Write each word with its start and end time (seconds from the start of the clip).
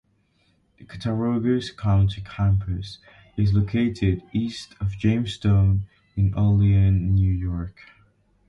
The 0.79 0.85
Cattaraugus 0.85 1.69
County 1.77 2.21
Campus 2.21 2.97
is 3.37 3.53
located 3.53 4.23
east 4.33 4.73
of 4.79 4.97
Jamestown 4.97 5.85
in 6.15 6.33
Olean, 6.35 7.13
New 7.13 7.31
York. 7.31 7.79